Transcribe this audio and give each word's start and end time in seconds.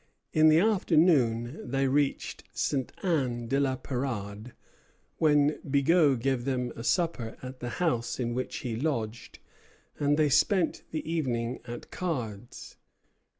In 0.33 0.49
the 0.49 0.57
afternoon 0.59 1.59
they 1.69 1.87
reached 1.87 2.43
Ste. 2.53 2.91
Anne 3.03 3.47
de 3.47 3.59
la 3.59 3.77
Pérade, 3.77 4.53
when 5.19 5.59
Bigot 5.59 6.19
gave 6.21 6.43
them 6.43 6.71
a 6.75 6.83
supper 6.83 7.37
at 7.43 7.59
the 7.59 7.69
house 7.77 8.19
in 8.19 8.33
which 8.33 8.55
he 8.61 8.75
lodged, 8.75 9.37
and 9.99 10.17
they 10.17 10.27
spent 10.27 10.81
the 10.89 11.07
evening 11.07 11.59
at 11.65 11.91
cards. 11.91 12.77